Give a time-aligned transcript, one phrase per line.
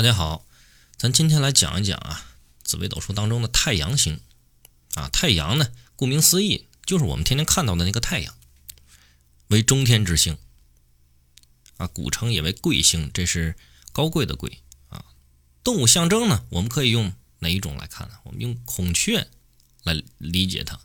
[0.00, 0.46] 大家好，
[0.96, 2.24] 咱今天来讲一讲啊，
[2.64, 4.18] 紫微斗数当中的太阳星
[4.94, 5.10] 啊。
[5.10, 8.34] 太阳呢，顾名思义，就是我们天天看到的那个太阳，
[9.48, 10.38] 为中天之星
[11.76, 13.54] 啊，古称也为贵星，这是
[13.92, 15.04] 高贵的贵啊。
[15.62, 18.14] 动物象征呢，我们可以用哪一种来看呢？
[18.24, 19.28] 我们用孔雀
[19.82, 20.80] 来理解它，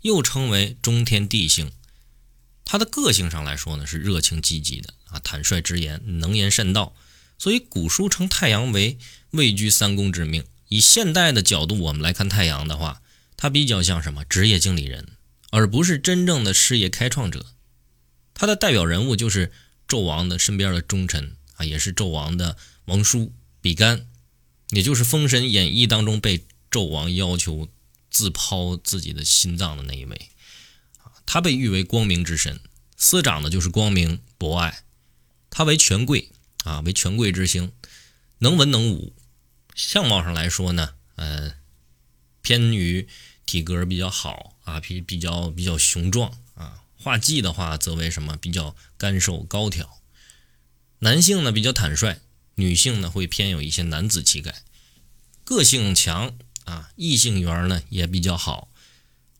[0.00, 1.70] 又称为中天地星。
[2.64, 6.96] 它的个性上来说呢，是热情积极的啊，坦率直言，能言善道。
[7.40, 8.98] 所以古书称太阳为
[9.30, 10.44] 位居三公之命。
[10.68, 13.00] 以现代的角度我们来看太阳的话，
[13.34, 15.08] 它比较像什么职业经理人，
[15.50, 17.46] 而不是真正的事业开创者。
[18.34, 19.50] 他的代表人物就是
[19.88, 24.06] 纣王的身边的忠臣啊，也是纣王的王叔比干，
[24.68, 27.70] 也就是《封神演义》当中被纣王要求
[28.10, 30.28] 自抛自己的心脏的那一位。
[31.24, 32.60] 他被誉为光明之神，
[32.98, 34.82] 司掌的就是光明博爱，
[35.48, 36.30] 他为权贵。
[36.64, 37.72] 啊，为权贵之星，
[38.38, 39.14] 能文能武，
[39.74, 41.54] 相貌上来说呢，呃，
[42.42, 43.08] 偏于
[43.46, 46.82] 体格比较好啊，比比较比较雄壮啊。
[46.96, 50.02] 画技的话，则为什么比较干瘦高挑。
[50.98, 52.20] 男性呢比较坦率，
[52.56, 54.62] 女性呢会偏有一些男子气概，
[55.44, 58.70] 个性强啊，异性缘呢也比较好。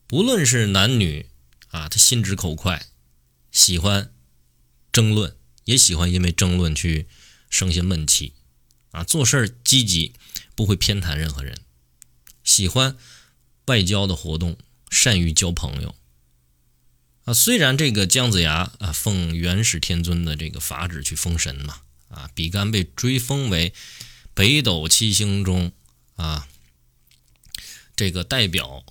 [0.06, 1.26] 不论是男女
[1.68, 2.86] 啊，他心直口快，
[3.52, 4.12] 喜欢
[4.90, 5.36] 争论。
[5.70, 7.06] 也喜欢因为争论去
[7.48, 8.32] 生些闷气，
[8.90, 10.14] 啊，做事儿积极，
[10.56, 11.60] 不会偏袒任何人，
[12.42, 12.96] 喜欢
[13.66, 14.58] 外交的活动，
[14.90, 15.94] 善于交朋友，
[17.22, 23.72] 啊，虽然这个姜子牙啊奉元始天尊的这个法旨去封神嘛，啊，比干被追封为
[24.34, 25.70] 北斗七星中
[26.16, 26.48] 啊
[27.94, 28.84] 这个代表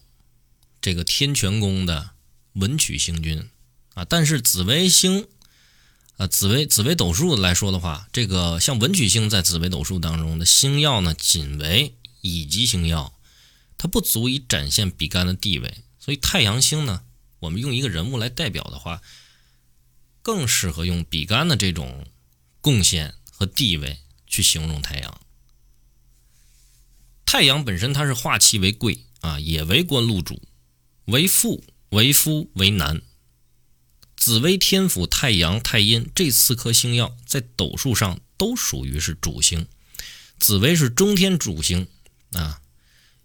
[0.80, 2.12] 这个天权宫的
[2.54, 3.50] 文曲星君
[3.96, 5.28] 啊，但是紫微星。
[6.20, 13.18] 啊，紫微紫微斗数来说的话，这个像文曲星在紫微斗数当中的星耀呢，仅为乙级星耀，
[13.78, 15.78] 它不足以展现比干的地位。
[15.98, 17.04] 所以太阳星呢，
[17.40, 19.02] 我们用一个人物来代表的话，
[20.22, 22.06] 更适合用比干的这种
[22.60, 25.22] 贡献和地位去形容太阳。
[27.26, 30.42] 太阳本身它是化气为贵啊，也为官禄主，
[31.06, 33.02] 为父为夫为男。
[34.20, 39.66] 紫微天府太阳太阴这四颗星耀在斗数上都属于是主星，
[40.38, 41.88] 紫微是中天主星
[42.34, 42.60] 啊，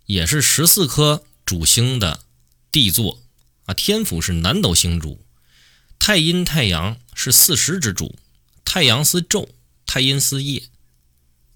[0.06, 2.22] 也是十四颗主星的
[2.70, 3.20] 地座
[3.66, 3.74] 啊。
[3.74, 5.26] 天府是南斗星主，
[5.98, 8.16] 太阴太阳是四时之主，
[8.64, 9.48] 太阳司昼，
[9.86, 10.62] 太阴司夜。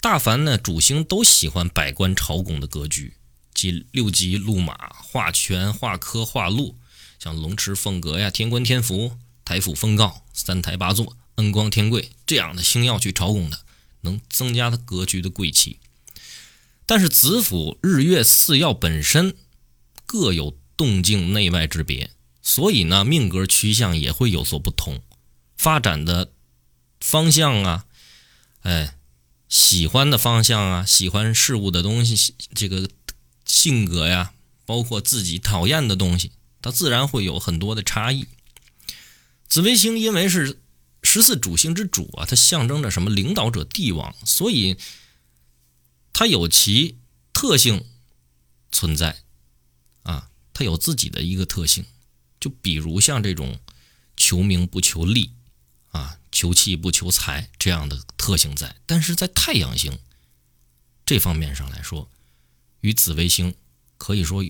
[0.01, 3.15] 大凡呢主星都喜欢百官朝贡的格局，
[3.55, 6.77] 即六吉禄马、化权、化科、化禄，
[7.21, 9.17] 像龙池凤阁呀、天官天府。
[9.49, 13.59] 台府封诰、三台八座、恩光天贵这样的星耀去朝贡的，
[14.03, 15.79] 能增加他格局的贵气。
[16.85, 19.35] 但是子府日月四曜本身
[20.05, 22.11] 各有动静内外之别，
[22.43, 25.01] 所以呢命格趋向也会有所不同，
[25.57, 26.31] 发展的
[27.01, 27.87] 方向啊，
[28.61, 28.99] 哎，
[29.49, 32.91] 喜欢的方向啊，喜欢事物的东西，这个
[33.47, 34.35] 性格呀，
[34.67, 38.27] 包括自己讨厌的东西，它自然会有很多的差异。
[39.49, 40.61] 紫微星因为是
[41.03, 43.11] 十四主星之主啊，它象征着什么？
[43.11, 44.77] 领导者帝王，所以
[46.13, 46.99] 它有其
[47.33, 47.87] 特性
[48.71, 49.23] 存在
[50.03, 51.85] 啊，它有自己的一个特性。
[52.41, 53.59] 就比如像这种
[54.17, 55.33] 求名不求利
[55.91, 59.99] 啊，求气不求财这样的特性在，但是在太阳星
[61.05, 62.09] 这方面上来说，
[62.81, 63.57] 与紫微星
[63.97, 64.45] 可以说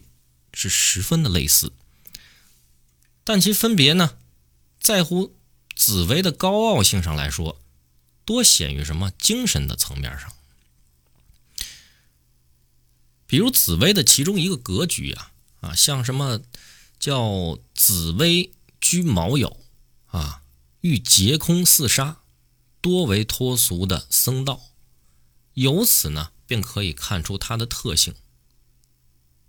[0.52, 1.72] 是十分的类似，
[3.24, 4.17] 但其分别呢？
[4.80, 5.36] 在乎
[5.76, 7.60] 紫薇的高傲性上来说，
[8.24, 10.32] 多显于什么精神的层面上。
[13.26, 16.40] 比如紫薇的其中一个格局啊啊，像什么
[16.98, 19.58] 叫紫薇居卯酉
[20.06, 20.42] 啊，
[20.80, 22.22] 欲劫空四杀，
[22.80, 24.62] 多为脱俗的僧道，
[25.52, 28.14] 由此呢便可以看出它的特性。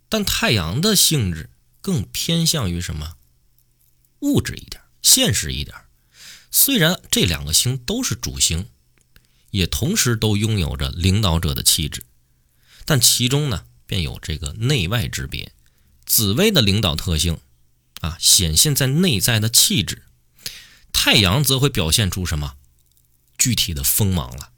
[0.09, 1.49] 但太阳的性质
[1.79, 3.15] 更偏向于什么
[4.19, 4.81] 物质一点。
[5.01, 5.75] 现实一点，
[6.51, 8.67] 虽然这两个星都是主星，
[9.51, 12.03] 也同时都拥有着领导者的气质，
[12.85, 15.51] 但其中呢，便有这个内外之别。
[16.05, 17.39] 紫薇的领导特性
[18.01, 19.97] 啊，显现在内在的气质；
[20.91, 22.55] 太阳则会表现出什么
[23.37, 24.51] 具体的锋芒了。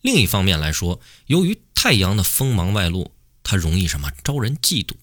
[0.00, 4.94] 另一方面来说，由于太阳的锋芒外露，它容易什么招人嫉妒。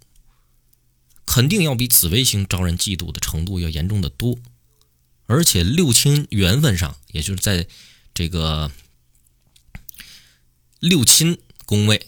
[1.33, 4.37] 肯定要比紫微星招人嫉妒的程度要严重的多，
[5.25, 7.67] 而且六亲缘分上，也就是在
[8.13, 8.71] 这个
[10.79, 12.05] 六亲宫位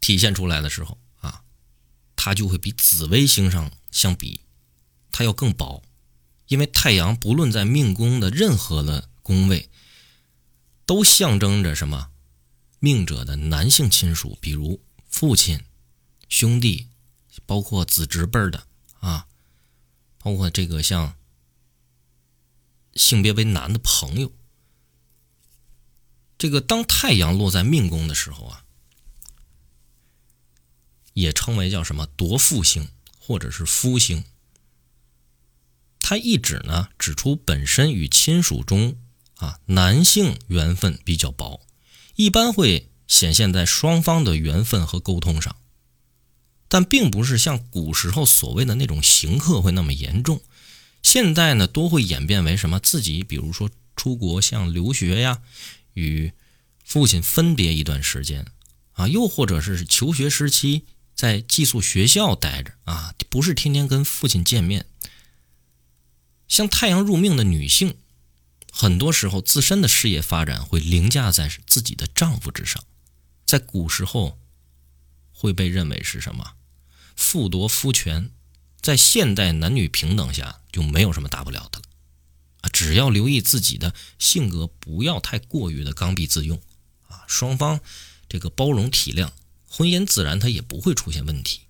[0.00, 1.44] 体现出来的时候啊，
[2.16, 4.40] 它就会比紫微星上相比，
[5.12, 5.84] 它要更薄，
[6.48, 9.70] 因为太阳不论在命宫的任何的宫位，
[10.84, 12.10] 都象征着什么？
[12.80, 15.60] 命者的男性亲属，比如父亲、
[16.28, 16.88] 兄弟，
[17.44, 18.66] 包括子侄辈的
[19.00, 19.26] 啊，
[20.18, 21.16] 包括这个像
[22.94, 24.32] 性别为男的朋友。
[26.38, 28.64] 这个当太阳落在命宫的时候啊，
[31.14, 32.88] 也称为叫什么夺父星
[33.18, 34.24] 或者是夫星。
[35.98, 38.96] 它一指呢，指出本身与亲属中
[39.36, 41.66] 啊男性缘分比较薄。
[42.14, 45.56] 一般会显现在双方的缘分和沟通上，
[46.68, 50.40] 但并不是像古时候所谓的那种刑克会那么严重。
[51.02, 55.40] 现在呢，多会演变为什么自己，比如说出国像留学呀，
[55.94, 56.32] 与
[56.84, 58.46] 父亲分别一段时间
[58.92, 64.86] 啊，又或者是求学时期在寄宿学校待着啊，不是天天跟父亲见面。
[66.48, 67.96] 像太阳入命的女性。
[68.78, 72.84] 很多时候，自身的事业发展会凌驾在自己的丈夫之上，
[73.46, 74.38] 在古时候
[75.36, 76.54] 会被认为是什么？
[77.14, 78.30] 妇夺夫权。
[78.82, 81.84] 在现代男女平等下，就没有什么大不了的了
[82.60, 82.70] 啊！
[82.72, 86.62] 只要留意自己的性格，不要太过于的刚愎自用
[87.08, 87.24] 啊！
[87.26, 87.80] 双方
[88.28, 89.32] 这个包容体谅，
[89.68, 91.62] 婚姻自然它也不会出现问题。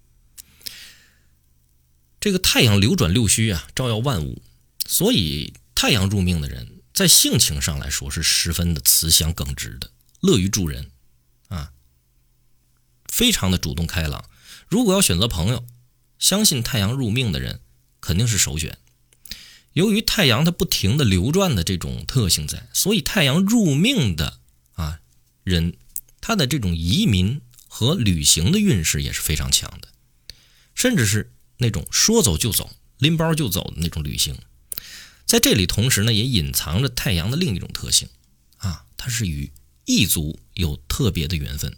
[2.20, 4.42] 这个太阳流转六虚啊，照耀万物，
[4.86, 6.80] 所以太阳入命的人。
[6.92, 9.90] 在性情上来说，是十分的慈祥耿直的，
[10.20, 10.90] 乐于助人，
[13.16, 14.28] 非常的主动开朗。
[14.68, 15.64] 如果要选择朋友，
[16.18, 17.62] 相信太阳入命的人
[17.98, 18.76] 肯定是首选。
[19.72, 24.40] 由于太阳它不停的流转的这种特性在，所以太阳入命的
[24.74, 25.00] 啊
[25.44, 25.78] 人，
[26.20, 29.88] 他的这种移民和旅行的运势也是非常强的，
[30.74, 34.36] 甚至是那种说走就走、拎包就走的那种旅行。
[35.24, 38.10] 在这里，同时呢，也隐藏着太阳的另一种特性，
[38.58, 39.50] 啊，它是与
[39.86, 41.74] 异族有特别的缘分。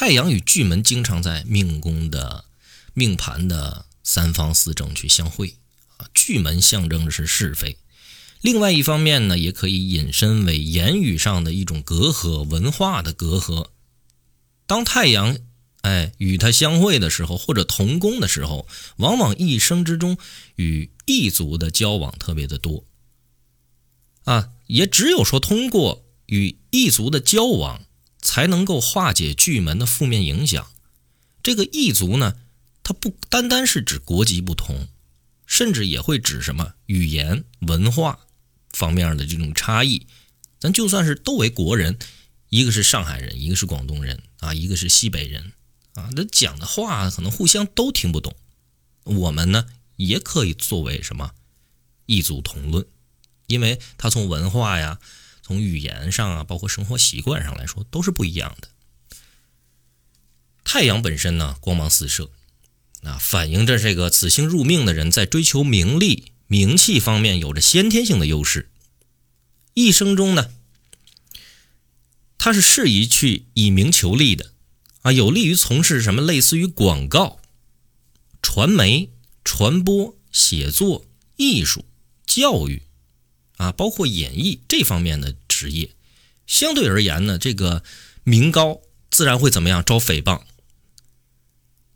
[0.00, 2.44] 太阳与巨门经常在命宫的
[2.94, 5.56] 命盘的三方四正去相会，
[5.96, 7.78] 啊，巨门象征的是是非。
[8.40, 13.70] 另外一方面呢，也可以引申为言语上的一种隔阂、文化的隔阂。
[14.68, 15.36] 当太阳。
[15.82, 18.68] 哎，与他相会的时候，或者同宫的时候，
[18.98, 20.16] 往往一生之中
[20.54, 22.84] 与异族的交往特别的多。
[24.24, 27.84] 啊，也只有说通过与异族的交往，
[28.20, 30.70] 才能够化解巨门的负面影响。
[31.42, 32.34] 这个异族呢，
[32.82, 34.88] 它不单单是指国籍不同，
[35.46, 38.20] 甚至也会指什么语言文化
[38.70, 40.06] 方面的这种差异。
[40.58, 41.98] 咱就算是都为国人，
[42.48, 45.52] 一个是上海人，一个是广东人啊，一个是西北人。
[45.94, 48.36] 啊，那讲的话可能互相都听不懂，
[49.04, 49.66] 我们呢
[49.96, 51.32] 也可以作为什么
[52.06, 52.86] 异族同论，
[53.48, 55.00] 因为它从文化呀、
[55.48, 58.68] 从语言上啊，包括生活习惯上来说都是不一样的。
[60.62, 62.30] 太阳本身呢光芒四射，
[63.02, 68.68] 啊，反映着这个此星入命的人在追求名利、名气方面有着先天性的优势，
[69.72, 70.50] 一生中呢
[72.36, 74.52] 他是适宜去以名求利的。
[75.00, 77.40] 啊，有利于从事什么类似于广告、
[78.42, 79.08] 传媒、
[79.42, 81.86] 传播、写作、艺术、
[82.26, 82.82] 教育，
[83.58, 85.90] 啊，包括演艺这方面的职业。
[86.46, 87.84] 相对而言呢，这个
[88.24, 89.84] 名高自然会怎么样？
[89.84, 90.40] 招诽谤。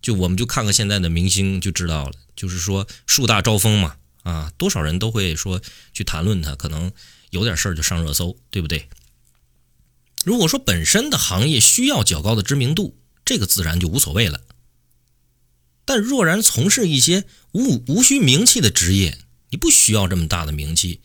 [0.02, 5.62] 就我们就看看现在的明星就知道了，就是说树大招风嘛，啊，多少人都会说
[5.94, 6.92] 去谈论他，可能
[7.30, 8.88] 有点事儿就上热搜，对不对？
[10.24, 14.40] 如果说本身的行业需要较高的知名度，这个自然就无所谓了。
[15.84, 19.18] 但若然从事一些无无需名气的职业，
[19.50, 21.00] 你不需要这么大的名气，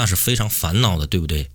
[0.00, 1.50] 那是非常烦恼的，对不对？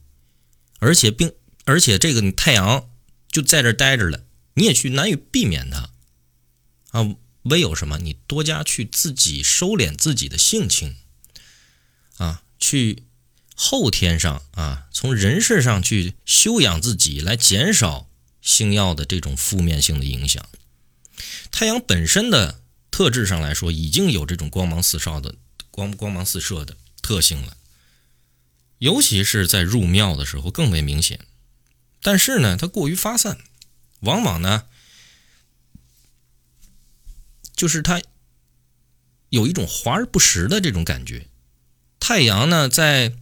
[0.78, 1.34] 而且并
[1.64, 2.88] 而且这个你太阳
[3.28, 4.24] 就在这待着了，
[4.54, 5.90] 你也去难以避免它
[6.92, 7.16] 啊。
[7.44, 7.98] 唯有什么？
[7.98, 10.96] 你多加去自己收敛自己的性情
[12.18, 13.04] 啊，去。
[13.58, 18.10] 后天上啊，从人事上去修养自己，来减少
[18.42, 20.46] 星耀的这种负面性的影响。
[21.52, 22.60] 太阳本身的
[22.92, 25.36] 特质上来说，已经有这种光芒四射的
[25.72, 27.56] 光光芒四射的特性了，
[28.86, 31.26] 尤其是在入庙的时候更为明显。
[32.04, 33.40] 但是呢，它过于发散，
[34.02, 34.66] 往往呢，
[37.56, 38.00] 就是它
[39.30, 41.26] 有一种华而不实的这种感觉。
[42.00, 43.16] 太阳呢，在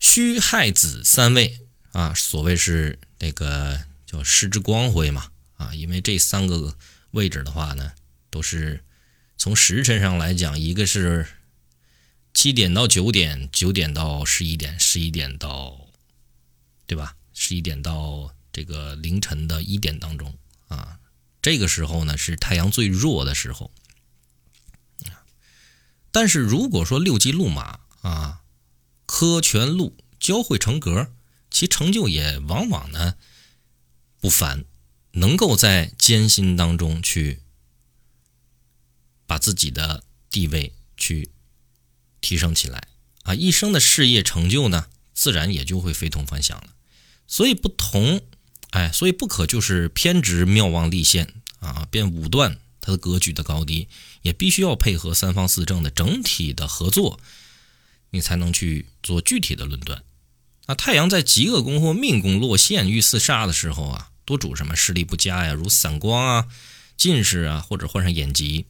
[0.00, 1.60] 戌亥子三位
[1.92, 6.76] 啊，所谓是那个叫失之光辉嘛啊，因为这三个
[7.12, 7.92] 位置的话呢，
[8.30, 8.82] 都是
[9.38, 11.24] 从时辰上来讲，一个是
[12.34, 15.88] 七点到九点，九点到十一点，十一点到
[16.86, 17.16] 对吧？
[17.32, 20.36] 十一点到这个凌晨的一点当中
[20.68, 20.98] 啊，
[21.40, 23.70] 这个时候呢是太阳最弱的时候。
[26.10, 28.42] 但是如果说六级路马啊，
[29.06, 31.12] 科全禄交汇成格。
[31.54, 33.14] 其成就也往往呢
[34.20, 34.64] 不凡，
[35.10, 37.42] 能够在艰辛当中去
[39.26, 41.30] 把自己的地位去
[42.22, 42.88] 提升起来
[43.24, 46.68] 啊，一生的事业成就呢，自然也就会非同凡响了。
[47.26, 48.22] 所以不同，
[48.70, 53.88] 哎，所以不可就是偏执妙望立现啊，便武断他的格局的高低，
[54.22, 57.20] 也必须要配合三方四正的整体的合作，
[58.10, 60.02] 你才能去做具体的论断。
[60.66, 66.46] 啊，太阳在极恶宫或命宫落陷遇四煞的时候啊，多主什么视力不佳呀，如散光啊、
[66.96, 68.66] 近视啊，或者患上眼疾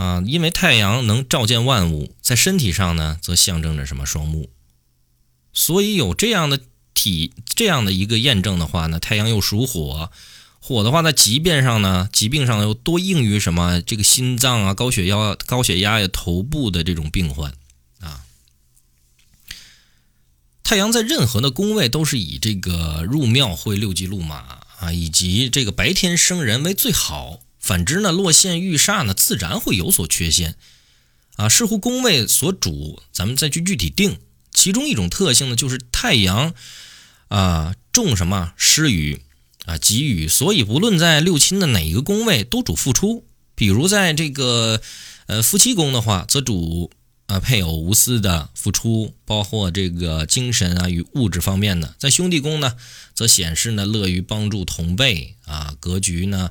[0.00, 0.22] 啊。
[0.26, 4.50] 因为太阳能照见万物，在身体上呢，则象征着什么双目。
[5.52, 6.60] 所以有这样的
[6.94, 10.10] 体，这样的一个验证的话呢，太阳又属火，
[10.60, 17.52] 火的话在疾病上呢，疾病上又多应于什么这个心脏啊、高血压、高血压呀、头部的这种病患
[18.00, 18.24] 啊。
[20.62, 27.40] 太阳在任何的宫位都是以这个入庙会六吉路马啊，以及这个白天生人为最好。
[27.60, 30.56] 反之呢，落陷遇煞呢，自然会有所缺陷
[31.36, 31.48] 啊。
[31.48, 34.18] 视乎宫位所主，咱们再去具体定。
[34.52, 36.54] 其中一种特性呢，就是太阳
[37.28, 39.20] 啊重什么施予
[39.66, 43.24] 啊给予，所以不论在六亲的哪一个宫位，都主付出。
[43.54, 44.80] 比如在这个
[45.26, 46.90] 呃夫妻宫的话，则主。
[47.26, 52.76] 啊，配偶无私的付出，包括这个精神啊与物质方面的，在兄弟宫呢，
[53.14, 56.50] 则显示呢乐于帮助同辈啊，格局呢，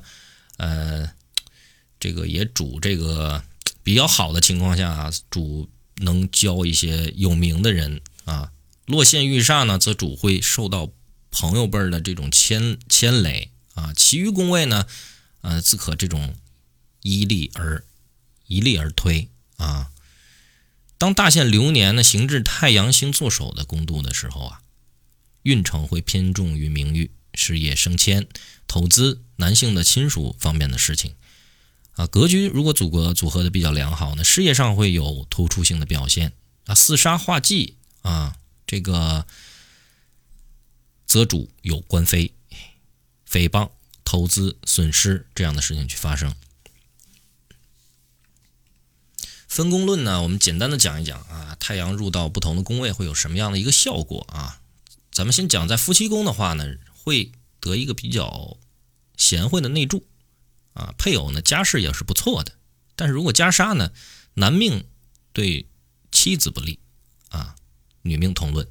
[0.60, 1.10] 呃，
[1.98, 3.42] 这个也主这个
[3.82, 8.52] 比较好的情况下，主能交一些有名的人啊。
[8.84, 10.90] 落陷遇煞呢，则主会受到
[11.30, 13.94] 朋友辈儿的这种牵牵累啊。
[13.94, 14.86] 其余宫位呢，
[15.40, 16.36] 呃，自可这种
[17.00, 17.82] 依力而
[18.46, 19.90] 一力而推啊。
[20.98, 24.60] 当大限流年呢，行至太阳星坐首的宫度的时候啊，
[25.42, 28.26] 运程会偏重于名誉、事业升迁、
[28.66, 31.14] 投资、男性的亲属方面的事情
[31.92, 32.06] 啊。
[32.06, 36.32] 格局如果组合组合的比较良好呢，事业上会有突出性的表现
[36.66, 36.74] 啊。
[36.74, 39.26] 四杀化忌啊，这个
[41.06, 42.32] 则主有官非、
[43.28, 43.70] 诽谤、
[44.04, 46.34] 投资损失这样的事情去发生。
[49.48, 54.60] 分工论呢，我们简单的讲一讲啊，太阳入到不同的宫位会有什么样的一个效果啊？
[55.10, 58.56] 咱们先讲在夫妻宫的话呢，会得一个比较
[59.16, 60.06] 贤惠的内助
[60.74, 62.52] 啊，配偶呢家世也是不错的。
[62.96, 63.92] 但是如果加杀呢，
[64.34, 64.84] 男命
[65.32, 65.66] 对
[66.12, 66.78] 妻子不利
[67.28, 67.56] 啊，
[68.02, 68.68] 女命同论。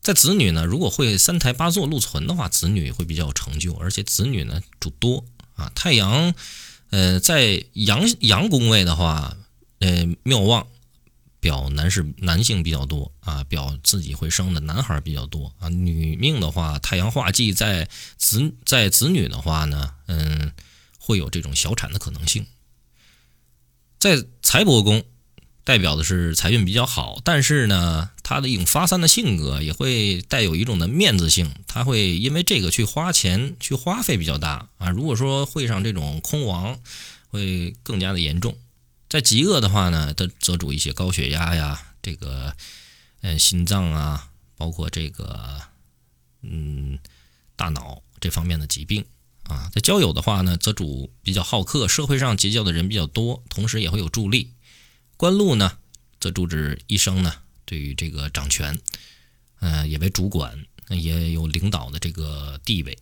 [0.00, 5.70] 在子女呢，如果会三台八座禄存的话，子女会比较有成就，而且子女呢主多啊。
[5.74, 6.34] 太阳
[6.90, 9.36] 呃在阳阳宫位的话。
[9.80, 10.66] 呃，妙旺
[11.44, 15.68] 表男士男性比较多啊，表自己会生的男孩比较多啊。
[15.68, 17.86] 女命的话，太阳化忌在
[18.16, 20.52] 子在子女的话呢，嗯，
[20.98, 22.46] 会有这种小产的可能性。
[23.98, 25.04] 在财帛宫，
[25.64, 34.88] 代表的是财运比较好，但是呢，他的一种发散的性格也会带有一种的面子性，他会因为这个去花钱去花费比较大啊。
[34.88, 36.78] 如果说会上这种空亡，
[37.28, 38.56] 会更加的严重。
[39.14, 42.56] 在极恶的话呢，它则主一些高血压呀，这个，
[43.20, 45.60] 嗯，心脏啊，包括这个，
[46.42, 46.98] 嗯，
[47.54, 49.04] 大脑这方面的疾病
[49.44, 49.70] 啊。
[49.72, 54.50] 在交友的话呢，则主比较好客，社会上结交的人比较多，同时也会有助力。
[55.16, 55.78] 官禄呢，
[56.18, 58.80] 则主指一生呢，对于这个掌权，
[59.60, 62.98] 呃，也为主管，也有领导的这个地位。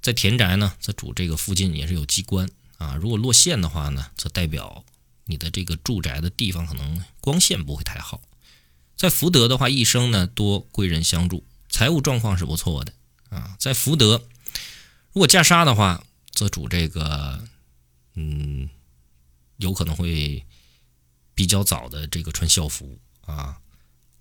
[0.00, 2.48] 在田宅呢，则主这个附近也是有机关
[2.78, 2.94] 啊。
[2.94, 4.82] 如果落陷的话呢，则代表。
[5.26, 8.20] 你的这个住宅的地方可能光线不会太好，
[8.96, 12.92] 在福德的话，一生呢多贵人相助，财务状况是不错的
[13.30, 13.56] 啊。
[13.58, 14.28] 在福德，
[15.12, 17.42] 如果嫁杀的话，则主这个，
[18.14, 18.68] 嗯，
[19.56, 20.44] 有可能会
[21.34, 23.58] 比较早的这个穿校服啊，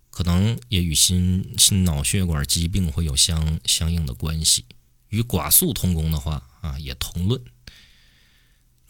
[0.10, 4.66] 可能也与心心脑血管疾病会有相相应的关系。
[5.10, 7.40] 与寡宿同宫的话啊，也同论。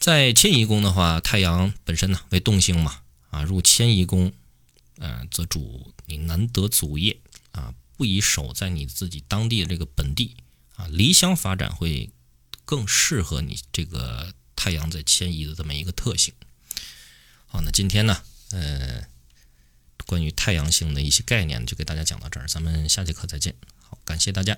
[0.03, 4.33] 在迁移宫的话，太阳本身呢为动星嘛，啊入迁移宫，
[4.97, 7.21] 呃则主你难得祖业
[7.53, 10.35] 啊，不宜守在你自己当地的这个本地
[10.75, 12.09] 啊，离乡发展会
[12.65, 16.33] 更适合你这个太阳在迁移的这么一个特性。
[17.45, 19.05] 好，那今天呢，呃，
[20.05, 23.55] 关于太阳星的一些概念就给大家讲到这儿，咱们下节课再见。
[23.79, 24.57] 好，感谢大家。